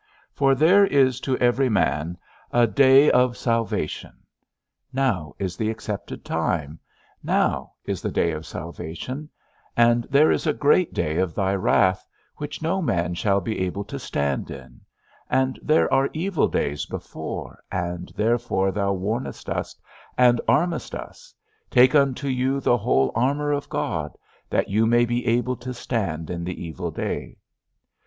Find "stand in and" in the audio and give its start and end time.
13.99-15.59